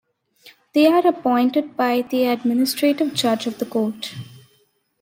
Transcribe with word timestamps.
They 0.73 0.87
are 0.87 1.05
appointed 1.05 1.77
by 1.77 2.01
the 2.01 2.25
administrative 2.25 3.13
judge 3.13 3.45
of 3.45 3.59
the 3.59 3.67
court. 3.67 4.15